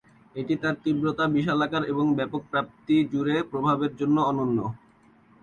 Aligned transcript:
এটি 0.35 0.53
তার 0.61 0.75
তীব্রতা, 0.83 1.25
বিশালাকার 1.35 1.83
এবং 1.85 2.05
ব্যাপক 2.17 2.41
ব্যাপ্তি 2.53 2.95
জুড়ে 3.11 3.35
প্রভাবের 3.51 3.91
জন্য 3.99 4.17
অনন্য। 4.29 4.57